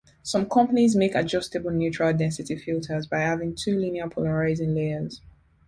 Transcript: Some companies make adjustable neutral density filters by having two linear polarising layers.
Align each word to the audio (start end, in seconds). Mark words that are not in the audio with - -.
Some 0.23 0.49
companies 0.49 0.95
make 0.95 1.13
adjustable 1.13 1.69
neutral 1.69 2.11
density 2.11 2.55
filters 2.55 3.05
by 3.05 3.19
having 3.19 3.53
two 3.53 3.77
linear 3.77 4.07
polarising 4.09 4.73
layers. 4.73 5.21